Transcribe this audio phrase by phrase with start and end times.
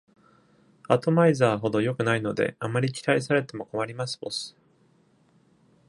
[0.89, 4.57] 「アトマイザー」ほど良くないので、あまり期待されてもこまります、ボス。